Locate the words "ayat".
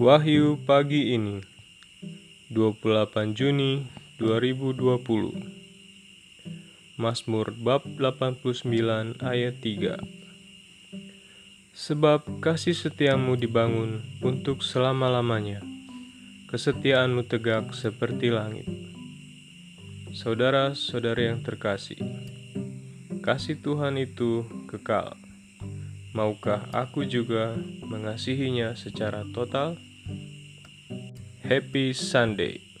9.20-9.60